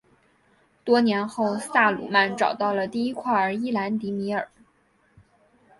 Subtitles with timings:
[0.83, 4.49] 多年后萨鲁曼找到了第一块伊兰迪米尔。